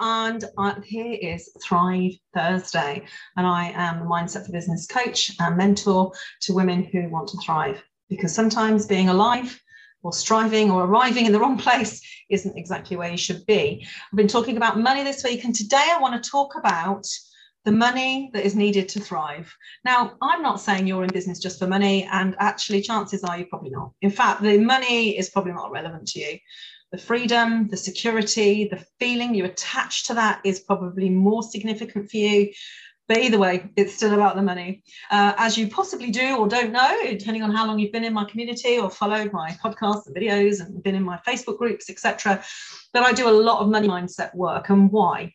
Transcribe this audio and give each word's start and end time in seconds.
and 0.00 0.44
uh, 0.58 0.80
here 0.82 1.18
is 1.20 1.50
Thrive 1.62 2.12
Thursday. 2.34 3.04
And 3.36 3.46
I 3.46 3.72
am 3.74 4.00
the 4.00 4.06
Mindset 4.06 4.46
for 4.46 4.52
Business 4.52 4.86
coach 4.86 5.32
and 5.40 5.56
mentor 5.56 6.12
to 6.42 6.54
women 6.54 6.84
who 6.84 7.08
want 7.08 7.28
to 7.28 7.38
thrive. 7.38 7.82
Because 8.08 8.34
sometimes 8.34 8.86
being 8.86 9.08
alive 9.08 9.60
or 10.02 10.12
striving 10.12 10.70
or 10.70 10.84
arriving 10.84 11.26
in 11.26 11.32
the 11.32 11.40
wrong 11.40 11.58
place 11.58 12.00
isn't 12.30 12.56
exactly 12.56 12.96
where 12.96 13.10
you 13.10 13.16
should 13.16 13.44
be. 13.46 13.86
I've 14.12 14.16
been 14.16 14.28
talking 14.28 14.56
about 14.56 14.78
money 14.78 15.02
this 15.02 15.24
week, 15.24 15.44
and 15.44 15.54
today 15.54 15.88
I 15.90 16.00
want 16.00 16.22
to 16.22 16.30
talk 16.30 16.54
about 16.56 17.06
the 17.64 17.72
money 17.72 18.30
that 18.34 18.44
is 18.44 18.54
needed 18.54 18.90
to 18.90 19.00
thrive. 19.00 19.50
Now, 19.84 20.16
I'm 20.20 20.42
not 20.42 20.60
saying 20.60 20.86
you're 20.86 21.04
in 21.04 21.10
business 21.10 21.38
just 21.38 21.58
for 21.58 21.66
money, 21.66 22.06
and 22.12 22.36
actually, 22.38 22.82
chances 22.82 23.24
are 23.24 23.38
you're 23.38 23.46
probably 23.46 23.70
not. 23.70 23.92
In 24.02 24.10
fact, 24.10 24.42
the 24.42 24.58
money 24.58 25.16
is 25.18 25.30
probably 25.30 25.52
not 25.52 25.70
relevant 25.70 26.06
to 26.08 26.20
you 26.20 26.38
the 26.94 27.00
freedom, 27.00 27.66
the 27.66 27.76
security, 27.76 28.68
the 28.68 28.84
feeling 29.00 29.34
you 29.34 29.44
attach 29.44 30.04
to 30.04 30.14
that 30.14 30.40
is 30.44 30.60
probably 30.60 31.10
more 31.10 31.42
significant 31.42 32.08
for 32.08 32.16
you. 32.16 32.52
But 33.08 33.18
either 33.18 33.36
way, 33.36 33.68
it's 33.74 33.96
still 33.96 34.14
about 34.14 34.36
the 34.36 34.42
money. 34.42 34.84
Uh, 35.10 35.32
as 35.36 35.58
you 35.58 35.66
possibly 35.66 36.12
do 36.12 36.36
or 36.36 36.46
don't 36.46 36.70
know, 36.70 37.00
depending 37.18 37.42
on 37.42 37.50
how 37.50 37.66
long 37.66 37.80
you've 37.80 37.90
been 37.90 38.04
in 38.04 38.12
my 38.12 38.24
community 38.26 38.78
or 38.78 38.90
followed 38.90 39.32
my 39.32 39.50
podcasts 39.62 40.06
and 40.06 40.14
videos 40.14 40.60
and 40.60 40.84
been 40.84 40.94
in 40.94 41.02
my 41.02 41.18
Facebook 41.26 41.58
groups, 41.58 41.90
etc. 41.90 42.44
But 42.92 43.02
I 43.02 43.12
do 43.12 43.28
a 43.28 43.40
lot 43.48 43.60
of 43.60 43.68
money 43.68 43.88
mindset 43.88 44.32
work. 44.32 44.68
And 44.68 44.88
why? 44.92 45.34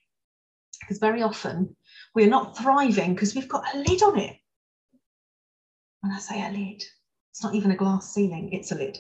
Because 0.80 1.00
very 1.00 1.22
often 1.22 1.76
we're 2.16 2.30
not 2.30 2.58
thriving 2.58 3.16
because 3.16 3.36
we've 3.36 3.50
got 3.50 3.76
a 3.76 3.80
lid 3.80 4.02
on 4.02 4.18
it. 4.18 4.38
When 6.00 6.14
I 6.14 6.20
say 6.20 6.42
a 6.42 6.52
lid, 6.52 6.86
it's 7.40 7.46
not 7.46 7.56
even 7.56 7.72
a 7.72 7.76
glass 7.78 8.14
ceiling, 8.14 8.52
it's 8.52 8.74
a 8.74 8.76
lid. 8.76 9.00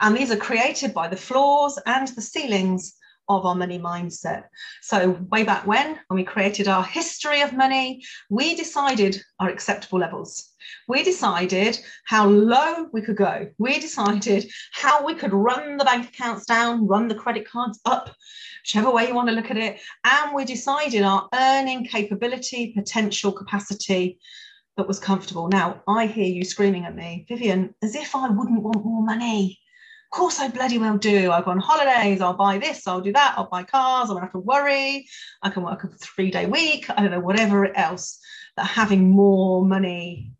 And 0.00 0.16
these 0.16 0.30
are 0.30 0.36
created 0.36 0.94
by 0.94 1.08
the 1.08 1.16
floors 1.16 1.76
and 1.84 2.06
the 2.06 2.22
ceilings 2.22 2.94
of 3.28 3.44
our 3.44 3.56
money 3.56 3.76
mindset. 3.76 4.44
So, 4.82 5.18
way 5.32 5.42
back 5.42 5.66
when, 5.66 5.98
when 6.06 6.16
we 6.16 6.22
created 6.22 6.68
our 6.68 6.84
history 6.84 7.40
of 7.40 7.52
money, 7.52 8.04
we 8.30 8.54
decided 8.54 9.20
our 9.40 9.48
acceptable 9.48 9.98
levels. 9.98 10.48
We 10.86 11.02
decided 11.02 11.80
how 12.04 12.28
low 12.28 12.86
we 12.92 13.02
could 13.02 13.16
go. 13.16 13.48
We 13.58 13.80
decided 13.80 14.48
how 14.70 15.04
we 15.04 15.16
could 15.16 15.32
run 15.32 15.76
the 15.76 15.84
bank 15.84 16.08
accounts 16.08 16.46
down, 16.46 16.86
run 16.86 17.08
the 17.08 17.16
credit 17.16 17.48
cards 17.48 17.80
up, 17.84 18.14
whichever 18.62 18.92
way 18.92 19.08
you 19.08 19.14
want 19.16 19.28
to 19.28 19.34
look 19.34 19.50
at 19.50 19.56
it. 19.56 19.80
And 20.04 20.36
we 20.36 20.44
decided 20.44 21.02
our 21.02 21.28
earning 21.34 21.84
capability, 21.86 22.74
potential 22.74 23.32
capacity, 23.32 24.20
that 24.76 24.88
was 24.88 24.98
comfortable. 24.98 25.48
Now, 25.48 25.82
I 25.86 26.06
hear 26.06 26.26
you 26.26 26.44
screaming 26.44 26.84
at 26.84 26.94
me, 26.94 27.26
Vivian, 27.28 27.74
as 27.82 27.94
if 27.94 28.16
I 28.16 28.28
wouldn't 28.28 28.62
want 28.62 28.84
more 28.84 29.02
money. 29.02 29.58
Of 30.10 30.18
course, 30.18 30.40
I 30.40 30.48
bloody 30.48 30.78
well 30.78 30.98
do. 30.98 31.30
I 31.30 31.40
go 31.42 31.50
on 31.50 31.58
holidays, 31.58 32.20
I'll 32.20 32.34
buy 32.34 32.58
this, 32.58 32.86
I'll 32.86 33.00
do 33.00 33.12
that, 33.12 33.34
I'll 33.36 33.48
buy 33.48 33.62
cars, 33.62 34.08
I 34.08 34.12
won't 34.12 34.24
have 34.24 34.32
to 34.32 34.38
worry. 34.38 35.06
I 35.42 35.50
can 35.50 35.62
work 35.62 35.84
a 35.84 35.88
three 35.88 36.30
day 36.30 36.46
week, 36.46 36.86
I 36.90 37.02
don't 37.02 37.10
know, 37.10 37.20
whatever 37.20 37.74
else 37.76 38.18
that 38.56 38.66
having 38.66 39.10
more 39.10 39.64
money, 39.64 40.32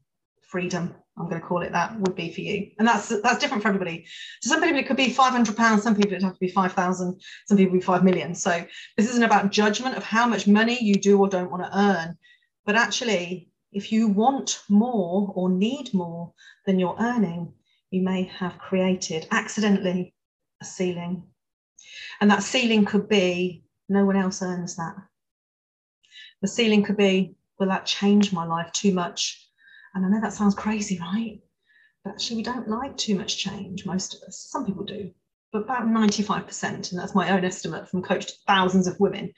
freedom, 0.42 0.94
I'm 1.16 1.28
going 1.28 1.40
to 1.40 1.46
call 1.46 1.62
it 1.62 1.72
that, 1.72 1.98
would 2.00 2.14
be 2.14 2.32
for 2.32 2.40
you. 2.40 2.70
And 2.78 2.88
that's 2.88 3.08
that's 3.22 3.38
different 3.38 3.62
for 3.62 3.68
everybody. 3.68 4.06
So 4.40 4.50
some 4.50 4.62
people 4.62 4.78
it 4.78 4.86
could 4.86 4.96
be 4.96 5.10
500 5.10 5.56
pounds, 5.56 5.82
some 5.82 5.94
people 5.94 6.14
it 6.14 6.22
have 6.22 6.34
to 6.34 6.40
be 6.40 6.48
5,000, 6.48 7.20
some 7.46 7.56
people 7.56 7.74
be 7.74 7.80
5 7.80 8.04
million. 8.04 8.34
So 8.34 8.64
this 8.96 9.08
isn't 9.10 9.22
about 9.22 9.52
judgment 9.52 9.96
of 9.96 10.04
how 10.04 10.26
much 10.26 10.46
money 10.46 10.82
you 10.82 10.94
do 10.94 11.18
or 11.18 11.28
don't 11.28 11.50
want 11.50 11.64
to 11.64 11.78
earn, 11.78 12.16
but 12.64 12.76
actually 12.76 13.51
if 13.72 13.90
you 13.90 14.08
want 14.08 14.62
more 14.68 15.32
or 15.34 15.48
need 15.48 15.92
more 15.94 16.32
than 16.66 16.78
you're 16.78 16.96
earning, 17.00 17.54
you 17.90 18.02
may 18.02 18.24
have 18.24 18.58
created 18.58 19.26
accidentally 19.30 20.14
a 20.60 20.64
ceiling. 20.64 21.24
And 22.20 22.30
that 22.30 22.42
ceiling 22.42 22.84
could 22.84 23.08
be 23.08 23.64
no 23.88 24.04
one 24.04 24.16
else 24.16 24.42
earns 24.42 24.76
that. 24.76 24.96
The 26.42 26.48
ceiling 26.48 26.82
could 26.82 26.96
be, 26.96 27.34
will 27.58 27.68
that 27.68 27.86
change 27.86 28.32
my 28.32 28.44
life 28.44 28.72
too 28.72 28.92
much? 28.92 29.48
And 29.94 30.04
I 30.04 30.08
know 30.08 30.20
that 30.20 30.32
sounds 30.32 30.54
crazy, 30.54 30.98
right? 30.98 31.40
But 32.04 32.14
actually, 32.14 32.38
we 32.38 32.42
don't 32.42 32.68
like 32.68 32.96
too 32.96 33.14
much 33.14 33.38
change, 33.38 33.86
most 33.86 34.14
of 34.14 34.22
us. 34.22 34.48
Some 34.50 34.66
people 34.66 34.84
do, 34.84 35.12
but 35.52 35.62
about 35.62 35.86
95%, 35.86 36.90
and 36.90 37.00
that's 37.00 37.14
my 37.14 37.30
own 37.30 37.44
estimate 37.44 37.88
from 37.88 38.02
coached 38.02 38.38
thousands 38.46 38.86
of 38.86 38.98
women, 38.98 39.32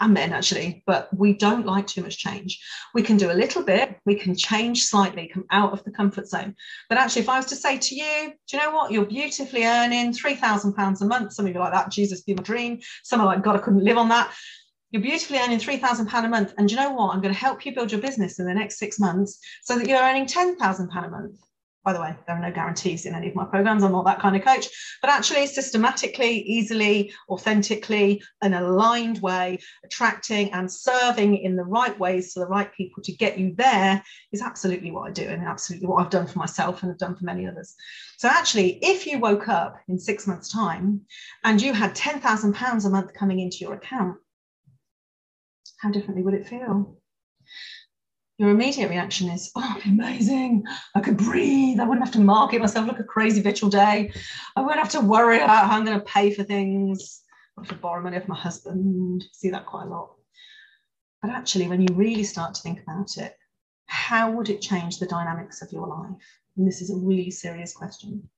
and 0.00 0.12
men 0.12 0.32
actually, 0.32 0.82
but 0.86 1.08
we 1.16 1.32
don't 1.32 1.66
like 1.66 1.86
too 1.86 2.02
much 2.02 2.18
change. 2.18 2.60
We 2.94 3.02
can 3.02 3.16
do 3.16 3.30
a 3.30 3.32
little 3.32 3.62
bit, 3.62 3.98
we 4.04 4.14
can 4.14 4.34
change 4.34 4.84
slightly, 4.84 5.28
come 5.28 5.46
out 5.50 5.72
of 5.72 5.84
the 5.84 5.90
comfort 5.90 6.28
zone. 6.28 6.54
But 6.88 6.98
actually, 6.98 7.22
if 7.22 7.28
I 7.28 7.38
was 7.38 7.46
to 7.46 7.56
say 7.56 7.78
to 7.78 7.94
you, 7.94 8.32
do 8.48 8.56
you 8.56 8.62
know 8.62 8.70
what? 8.72 8.92
You're 8.92 9.06
beautifully 9.06 9.64
earning 9.64 10.12
£3,000 10.12 11.00
a 11.00 11.04
month. 11.04 11.32
Some 11.32 11.46
of 11.46 11.54
you 11.54 11.60
are 11.60 11.64
like 11.64 11.72
that, 11.72 11.90
Jesus, 11.90 12.22
be 12.22 12.34
my 12.34 12.42
dream. 12.42 12.80
Some 13.04 13.20
are 13.20 13.26
like, 13.26 13.42
God, 13.42 13.56
I 13.56 13.60
couldn't 13.60 13.84
live 13.84 13.98
on 13.98 14.08
that. 14.10 14.32
You're 14.90 15.02
beautifully 15.02 15.38
earning 15.38 15.58
£3,000 15.58 16.24
a 16.24 16.28
month. 16.28 16.54
And 16.58 16.70
you 16.70 16.76
know 16.76 16.92
what? 16.92 17.14
I'm 17.14 17.20
going 17.20 17.34
to 17.34 17.40
help 17.40 17.64
you 17.64 17.74
build 17.74 17.90
your 17.90 18.00
business 18.00 18.38
in 18.38 18.46
the 18.46 18.54
next 18.54 18.78
six 18.78 19.00
months 19.00 19.38
so 19.62 19.78
that 19.78 19.88
you're 19.88 19.98
earning 19.98 20.26
£10,000 20.26 20.58
a 20.58 21.10
month. 21.10 21.38
By 21.86 21.92
the 21.92 22.00
way, 22.00 22.16
there 22.26 22.34
are 22.34 22.42
no 22.42 22.50
guarantees 22.50 23.06
in 23.06 23.14
any 23.14 23.28
of 23.28 23.36
my 23.36 23.44
programs. 23.44 23.84
I'm 23.84 23.92
not 23.92 24.06
that 24.06 24.18
kind 24.18 24.34
of 24.34 24.42
coach, 24.42 24.66
but 25.00 25.08
actually, 25.08 25.46
systematically, 25.46 26.40
easily, 26.40 27.12
authentically, 27.28 28.20
an 28.42 28.54
aligned 28.54 29.22
way, 29.22 29.60
attracting 29.84 30.52
and 30.52 30.70
serving 30.70 31.36
in 31.36 31.54
the 31.54 31.62
right 31.62 31.96
ways 31.96 32.34
to 32.34 32.40
the 32.40 32.48
right 32.48 32.74
people 32.74 33.04
to 33.04 33.12
get 33.12 33.38
you 33.38 33.54
there 33.54 34.02
is 34.32 34.42
absolutely 34.42 34.90
what 34.90 35.08
I 35.08 35.12
do 35.12 35.28
and 35.28 35.44
absolutely 35.44 35.86
what 35.86 36.04
I've 36.04 36.10
done 36.10 36.26
for 36.26 36.40
myself 36.40 36.82
and 36.82 36.90
have 36.90 36.98
done 36.98 37.14
for 37.14 37.24
many 37.24 37.46
others. 37.46 37.76
So, 38.18 38.28
actually, 38.28 38.80
if 38.82 39.06
you 39.06 39.20
woke 39.20 39.46
up 39.46 39.76
in 39.86 39.96
six 39.96 40.26
months' 40.26 40.50
time 40.52 41.02
and 41.44 41.62
you 41.62 41.72
had 41.72 41.94
£10,000 41.94 42.84
a 42.84 42.90
month 42.90 43.14
coming 43.14 43.38
into 43.38 43.58
your 43.58 43.74
account, 43.74 44.16
how 45.78 45.92
differently 45.92 46.24
would 46.24 46.34
it 46.34 46.48
feel? 46.48 46.98
Your 48.38 48.50
immediate 48.50 48.90
reaction 48.90 49.30
is, 49.30 49.50
oh, 49.56 49.80
amazing. 49.86 50.64
I 50.94 51.00
could 51.00 51.16
breathe. 51.16 51.80
I 51.80 51.84
wouldn't 51.84 52.04
have 52.04 52.14
to 52.14 52.20
market 52.20 52.60
myself 52.60 52.86
like 52.86 52.98
a 52.98 53.04
crazy 53.04 53.42
bitch 53.42 53.62
all 53.62 53.70
day. 53.70 54.12
I 54.54 54.60
wouldn't 54.60 54.80
have 54.80 54.90
to 54.90 55.00
worry 55.00 55.36
about 55.36 55.68
how 55.68 55.76
I'm 55.76 55.86
going 55.86 55.98
to 55.98 56.04
pay 56.04 56.32
for 56.34 56.42
things. 56.42 57.22
I 57.58 57.66
have 57.66 57.80
borrow 57.80 58.02
money 58.02 58.18
off 58.18 58.28
my 58.28 58.36
husband. 58.36 59.24
See 59.32 59.50
that 59.50 59.64
quite 59.64 59.84
a 59.84 59.88
lot. 59.88 60.16
But 61.22 61.30
actually, 61.30 61.68
when 61.68 61.80
you 61.80 61.88
really 61.94 62.24
start 62.24 62.54
to 62.54 62.62
think 62.62 62.82
about 62.82 63.16
it, 63.16 63.34
how 63.86 64.30
would 64.32 64.50
it 64.50 64.60
change 64.60 64.98
the 64.98 65.06
dynamics 65.06 65.62
of 65.62 65.72
your 65.72 65.86
life? 65.86 66.22
And 66.56 66.66
this 66.66 66.82
is 66.82 66.90
a 66.90 66.96
really 66.96 67.30
serious 67.30 67.72
question. 67.72 68.28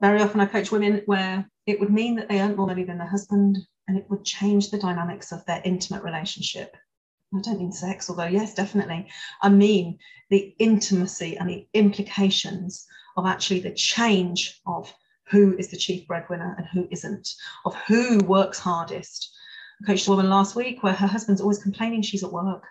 Very 0.00 0.22
often 0.22 0.40
I 0.40 0.46
coach 0.46 0.72
women 0.72 1.02
where 1.04 1.46
it 1.66 1.78
would 1.78 1.90
mean 1.92 2.16
that 2.16 2.28
they 2.28 2.40
earn 2.40 2.56
more 2.56 2.66
money 2.66 2.84
than 2.84 2.96
their 2.96 3.06
husband 3.06 3.58
and 3.86 3.98
it 3.98 4.08
would 4.08 4.24
change 4.24 4.70
the 4.70 4.78
dynamics 4.78 5.30
of 5.30 5.44
their 5.44 5.60
intimate 5.64 6.02
relationship 6.02 6.74
I 7.34 7.40
don't 7.40 7.58
mean 7.58 7.72
sex, 7.72 8.10
although, 8.10 8.24
yes, 8.24 8.54
definitely. 8.54 9.08
I 9.40 9.48
mean 9.48 9.98
the 10.30 10.54
intimacy 10.58 11.36
and 11.36 11.48
the 11.48 11.66
implications 11.74 12.86
of 13.16 13.26
actually 13.26 13.60
the 13.60 13.74
change 13.74 14.60
of 14.66 14.92
who 15.28 15.56
is 15.56 15.68
the 15.68 15.76
chief 15.76 16.06
breadwinner 16.08 16.54
and 16.58 16.66
who 16.66 16.88
isn't, 16.90 17.28
of 17.64 17.74
who 17.86 18.18
works 18.18 18.58
hardest. 18.58 19.32
I 19.80 19.86
coached 19.86 20.08
a 20.08 20.10
woman 20.10 20.28
last 20.28 20.56
week 20.56 20.82
where 20.82 20.92
her 20.92 21.06
husband's 21.06 21.40
always 21.40 21.62
complaining 21.62 22.02
she's 22.02 22.24
at 22.24 22.32
work. 22.32 22.64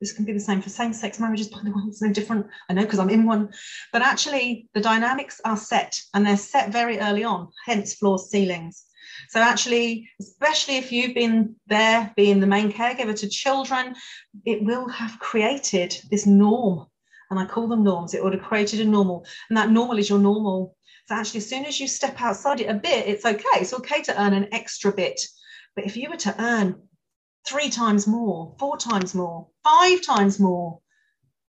This 0.00 0.12
can 0.12 0.24
be 0.24 0.32
the 0.32 0.40
same 0.40 0.60
for 0.60 0.70
same 0.70 0.92
sex 0.92 1.20
marriages, 1.20 1.48
by 1.48 1.60
the 1.62 1.70
way, 1.70 1.82
it's 1.86 2.02
no 2.02 2.12
different. 2.12 2.46
I 2.68 2.72
know 2.72 2.82
because 2.82 2.98
I'm 2.98 3.10
in 3.10 3.24
one. 3.24 3.52
But 3.92 4.02
actually, 4.02 4.68
the 4.74 4.80
dynamics 4.80 5.40
are 5.44 5.56
set 5.56 6.00
and 6.14 6.26
they're 6.26 6.36
set 6.36 6.70
very 6.70 6.98
early 6.98 7.24
on, 7.24 7.50
hence 7.64 7.94
floors, 7.94 8.30
ceilings. 8.30 8.84
So 9.28 9.40
actually, 9.40 10.08
especially 10.20 10.76
if 10.76 10.92
you've 10.92 11.14
been 11.14 11.56
there 11.66 12.12
being 12.16 12.40
the 12.40 12.46
main 12.46 12.72
caregiver 12.72 13.18
to 13.18 13.28
children, 13.28 13.94
it 14.44 14.62
will 14.62 14.88
have 14.88 15.18
created 15.18 15.96
this 16.10 16.26
norm. 16.26 16.86
And 17.30 17.40
I 17.40 17.46
call 17.46 17.68
them 17.68 17.84
norms. 17.84 18.14
It 18.14 18.22
would 18.22 18.34
have 18.34 18.42
created 18.42 18.80
a 18.80 18.84
normal. 18.84 19.26
And 19.48 19.56
that 19.56 19.70
normal 19.70 19.98
is 19.98 20.08
your 20.08 20.18
normal. 20.18 20.76
So 21.06 21.14
actually, 21.14 21.38
as 21.38 21.48
soon 21.48 21.64
as 21.64 21.80
you 21.80 21.88
step 21.88 22.20
outside 22.20 22.60
it 22.60 22.70
a 22.70 22.74
bit, 22.74 23.06
it's 23.06 23.24
okay. 23.24 23.60
It's 23.60 23.74
okay 23.74 24.02
to 24.02 24.22
earn 24.22 24.34
an 24.34 24.48
extra 24.52 24.92
bit. 24.92 25.20
But 25.74 25.84
if 25.84 25.96
you 25.96 26.10
were 26.10 26.16
to 26.16 26.34
earn 26.38 26.80
three 27.46 27.70
times 27.70 28.06
more, 28.06 28.54
four 28.58 28.76
times 28.76 29.14
more, 29.14 29.48
five 29.62 30.02
times 30.02 30.38
more, 30.38 30.80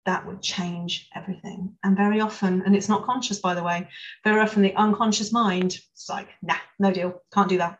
that 0.07 0.27
would 0.27 0.43
change 0.43 1.09
everything. 1.15 1.77
And 1.85 1.97
very 1.97 2.21
often, 2.21 2.63
and 2.63 2.75
it's 2.75 2.89
not 2.89 3.05
conscious, 3.05 3.39
by 3.39 3.55
the 3.55 3.63
way, 3.63 3.89
very 4.25 4.41
often 4.41 4.63
the 4.63 4.75
unconscious 4.75 5.33
mind 5.33 5.73
is 5.73 6.07
like, 6.09 6.29
nah, 6.43 6.57
no 6.79 6.93
deal, 6.93 7.23
can't 7.33 7.49
do 7.49 7.59
that. 7.59 7.79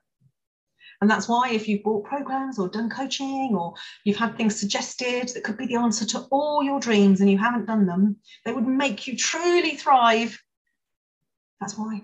And 1.01 1.11
that's 1.11 1.29
why 1.29 1.51
if 1.51 1.67
you've 1.67 1.83
bought 1.83 2.05
programs 2.05 2.61
or 2.61 2.69
done 2.69 2.89
coaching 2.89 3.57
or 3.59 3.75
you've 4.05 4.17
had 4.17 4.37
things 4.37 4.59
suggested 4.59 5.31
that 5.31 5.43
could 5.43 5.57
be 5.57 5.67
the 5.67 5.75
answer 5.75 6.07
to 6.07 6.21
all 6.31 6.63
your 6.63 6.79
dreams 6.79 7.21
and 7.21 7.29
you 7.29 7.39
haven't 7.39 7.67
done 7.67 7.87
them, 7.87 8.19
they 8.45 8.53
would 8.53 8.69
make 8.69 9.09
you 9.09 9.17
truly 9.17 9.75
thrive. 9.75 10.41
That's 11.61 11.77
why 11.77 12.03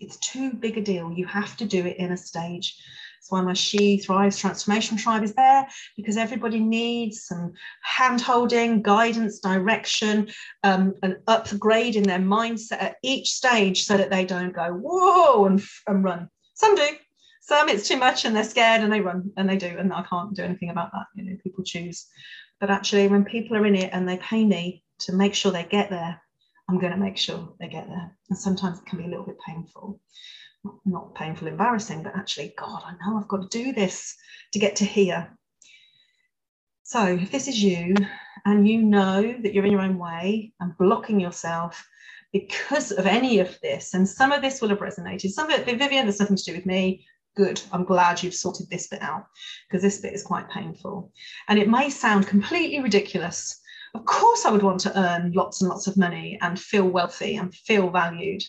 it's 0.00 0.16
too 0.16 0.52
big 0.52 0.78
a 0.78 0.80
deal. 0.80 1.12
You 1.12 1.26
have 1.26 1.56
to 1.58 1.64
do 1.64 1.86
it 1.86 1.98
in 1.98 2.10
a 2.10 2.16
stage. 2.16 2.76
That's 3.20 3.32
why 3.32 3.42
my 3.42 3.52
She 3.52 3.98
Thrives 3.98 4.38
Transformation 4.38 4.96
Tribe 4.96 5.22
is 5.22 5.34
there 5.34 5.68
because 5.94 6.16
everybody 6.16 6.58
needs 6.58 7.26
some 7.26 7.52
hand 7.82 8.22
holding, 8.22 8.80
guidance, 8.80 9.40
direction, 9.40 10.30
um, 10.64 10.94
an 11.02 11.20
upgrade 11.26 11.96
in 11.96 12.04
their 12.04 12.18
mindset 12.18 12.82
at 12.82 12.96
each 13.02 13.32
stage 13.32 13.84
so 13.84 13.98
that 13.98 14.08
they 14.08 14.24
don't 14.24 14.54
go, 14.54 14.72
whoa, 14.72 15.44
and, 15.44 15.62
and 15.86 16.02
run. 16.02 16.30
Some 16.54 16.74
do. 16.74 16.88
some 17.42 17.68
it's 17.68 17.86
too 17.86 17.98
much 17.98 18.24
and 18.24 18.34
they're 18.34 18.42
scared 18.42 18.80
and 18.80 18.90
they 18.90 19.02
run 19.02 19.30
and 19.36 19.48
they 19.48 19.56
do 19.56 19.76
and 19.78 19.92
i 19.92 20.02
can't 20.02 20.34
do 20.34 20.42
anything 20.42 20.70
about 20.70 20.92
that 20.92 21.06
you 21.14 21.24
know 21.24 21.36
people 21.42 21.64
choose 21.64 22.06
but 22.60 22.70
actually 22.70 23.08
when 23.08 23.24
people 23.24 23.56
are 23.56 23.64
in 23.64 23.74
it 23.74 23.90
and 23.92 24.06
they 24.06 24.18
pay 24.18 24.44
me 24.44 24.84
to 24.98 25.14
make 25.14 25.34
sure 25.34 25.50
they 25.50 25.64
get 25.64 25.88
there 25.88 26.20
i'm 26.68 26.78
going 26.78 26.92
to 26.92 26.98
make 26.98 27.16
sure 27.16 27.54
they 27.58 27.66
get 27.66 27.88
there 27.88 28.14
and 28.28 28.38
sometimes 28.38 28.78
it 28.78 28.84
can 28.84 28.98
be 28.98 29.04
a 29.04 29.08
little 29.08 29.24
bit 29.24 29.38
painful 29.46 29.98
not 30.84 31.14
painful 31.14 31.48
embarrassing 31.48 32.02
but 32.02 32.16
actually 32.16 32.54
god 32.58 32.82
i 32.84 32.92
know 32.92 33.16
i've 33.16 33.28
got 33.28 33.50
to 33.50 33.58
do 33.58 33.72
this 33.72 34.16
to 34.52 34.58
get 34.58 34.76
to 34.76 34.84
here 34.84 35.36
so 36.82 37.06
if 37.06 37.30
this 37.30 37.48
is 37.48 37.62
you 37.62 37.94
and 38.44 38.68
you 38.68 38.82
know 38.82 39.34
that 39.42 39.54
you're 39.54 39.64
in 39.64 39.72
your 39.72 39.80
own 39.80 39.98
way 39.98 40.52
and 40.60 40.76
blocking 40.76 41.20
yourself 41.20 41.86
because 42.32 42.92
of 42.92 43.06
any 43.06 43.40
of 43.40 43.58
this, 43.60 43.94
and 43.94 44.08
some 44.08 44.32
of 44.32 44.42
this 44.42 44.60
will 44.60 44.68
have 44.68 44.78
resonated. 44.78 45.30
Some 45.30 45.50
of 45.50 45.58
it, 45.58 45.78
Vivian, 45.78 46.06
there's 46.06 46.20
nothing 46.20 46.36
to 46.36 46.44
do 46.44 46.54
with 46.54 46.66
me. 46.66 47.04
Good. 47.36 47.60
I'm 47.72 47.84
glad 47.84 48.22
you've 48.22 48.34
sorted 48.34 48.68
this 48.68 48.88
bit 48.88 49.02
out 49.02 49.26
because 49.68 49.82
this 49.82 50.00
bit 50.00 50.14
is 50.14 50.22
quite 50.22 50.50
painful. 50.50 51.12
And 51.48 51.58
it 51.58 51.68
may 51.68 51.90
sound 51.90 52.26
completely 52.26 52.80
ridiculous. 52.80 53.60
Of 53.94 54.04
course, 54.04 54.44
I 54.44 54.50
would 54.50 54.62
want 54.62 54.80
to 54.80 54.98
earn 54.98 55.32
lots 55.32 55.60
and 55.60 55.68
lots 55.68 55.86
of 55.86 55.96
money 55.96 56.38
and 56.42 56.58
feel 56.58 56.88
wealthy 56.88 57.36
and 57.36 57.54
feel 57.54 57.90
valued. 57.90 58.42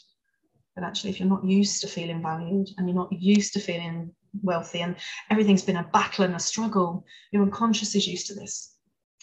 But 0.76 0.84
actually, 0.84 1.10
if 1.10 1.20
you're 1.20 1.30
not 1.30 1.46
used 1.46 1.82
to 1.82 1.88
feeling 1.88 2.22
valued 2.22 2.70
and 2.78 2.88
you're 2.88 2.96
not 2.96 3.12
used 3.12 3.54
to 3.54 3.60
feeling 3.60 4.14
wealthy 4.42 4.82
and 4.82 4.96
everything's 5.30 5.64
been 5.64 5.78
a 5.78 5.90
battle 5.92 6.26
and 6.26 6.36
a 6.36 6.40
struggle. 6.40 7.06
Your 7.32 7.44
unconscious 7.44 7.96
is 7.96 8.08
used 8.08 8.28
to 8.28 8.36
this. 8.36 8.76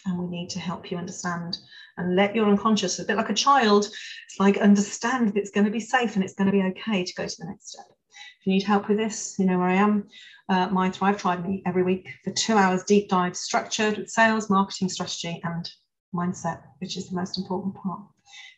And 0.05 0.17
we 0.17 0.27
need 0.27 0.49
to 0.51 0.59
help 0.59 0.91
you 0.91 0.97
understand 0.97 1.57
and 1.97 2.15
let 2.15 2.33
your 2.33 2.47
unconscious, 2.47 2.99
a 2.99 3.05
bit 3.05 3.17
like 3.17 3.29
a 3.29 3.33
child, 3.33 3.85
it's 3.85 4.39
like 4.39 4.57
understand 4.57 5.27
that 5.27 5.37
it's 5.37 5.51
going 5.51 5.65
to 5.65 5.71
be 5.71 5.81
safe 5.81 6.15
and 6.15 6.23
it's 6.23 6.35
going 6.35 6.45
to 6.45 6.53
be 6.53 6.63
okay 6.63 7.03
to 7.03 7.13
go 7.15 7.27
to 7.27 7.35
the 7.37 7.45
next 7.45 7.71
step. 7.71 7.85
If 8.39 8.47
you 8.47 8.53
need 8.53 8.63
help 8.63 8.87
with 8.87 8.97
this, 8.97 9.35
you 9.37 9.45
know 9.45 9.59
where 9.59 9.67
I 9.67 9.75
am. 9.75 10.07
Uh, 10.47 10.67
my 10.69 10.89
Thrive 10.89 11.17
Tribe 11.17 11.45
meet 11.45 11.63
every 11.65 11.83
week 11.83 12.07
for 12.23 12.31
two 12.31 12.53
hours 12.53 12.83
deep 12.83 13.09
dive, 13.09 13.35
structured 13.35 13.97
with 13.97 14.09
sales, 14.09 14.49
marketing 14.49 14.87
strategy, 14.87 15.41
and 15.43 15.69
mindset, 16.13 16.61
which 16.79 16.97
is 16.97 17.09
the 17.09 17.15
most 17.15 17.37
important 17.37 17.75
part. 17.75 18.01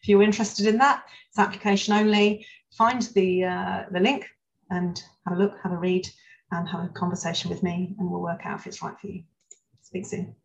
If 0.02 0.10
you're 0.10 0.24
interested 0.24 0.68
in 0.68 0.78
that, 0.80 1.04
it's 1.30 1.40
application 1.40 1.94
only. 1.94 2.46
Find 2.78 3.02
the 3.14 3.46
uh, 3.46 3.84
the 3.92 4.00
link 4.00 4.26
and 4.70 5.02
have 5.28 5.38
a 5.38 5.42
look, 5.42 5.54
have 5.64 5.72
a 5.72 5.78
read 5.78 6.08
and 6.52 6.68
have 6.68 6.84
a 6.84 6.90
conversation 6.90 7.50
with 7.50 7.64
me 7.64 7.96
and 8.00 8.10
we'll 8.10 8.22
work 8.22 8.42
out 8.46 8.60
if 8.60 8.68
it's 8.68 8.82
right 8.82 8.98
for 9.00 9.08
you. 9.08 9.24
Speak 9.82 10.06
soon. 10.06 10.36